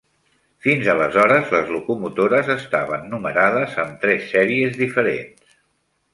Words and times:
Fins 0.67 0.87
aleshores, 0.93 1.51
les 1.55 1.69
locomotores 1.75 2.49
estaven 2.55 3.05
numerades 3.13 3.77
amb 3.85 4.01
tres 4.07 4.27
sèries 4.35 4.83
diferents. 4.83 5.55